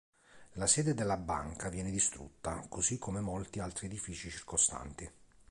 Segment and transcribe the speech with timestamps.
[0.53, 5.07] La sede della banca viene distrutta, così come molti altri edifici circostanti.